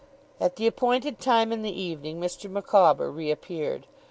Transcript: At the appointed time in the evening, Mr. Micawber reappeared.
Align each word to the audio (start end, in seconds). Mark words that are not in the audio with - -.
At 0.39 0.55
the 0.55 0.65
appointed 0.65 1.19
time 1.19 1.51
in 1.51 1.61
the 1.61 1.79
evening, 1.79 2.19
Mr. 2.19 2.49
Micawber 2.49 3.11
reappeared. 3.11 3.85